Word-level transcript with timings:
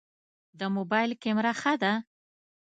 د 0.59 0.61
موبایل 0.75 1.11
کمره 1.23 1.53
ښه 1.61 1.73
ده؟ 1.81 1.93